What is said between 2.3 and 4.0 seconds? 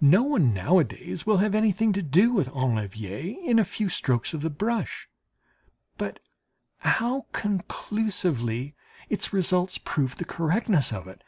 with enlever in a few